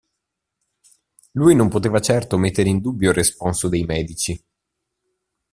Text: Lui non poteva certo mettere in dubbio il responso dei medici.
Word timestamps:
Lui 1.33 1.53
non 1.53 1.69
poteva 1.69 1.99
certo 1.99 2.39
mettere 2.39 2.67
in 2.69 2.81
dubbio 2.81 3.09
il 3.09 3.15
responso 3.15 3.69
dei 3.69 3.83
medici. 3.85 4.43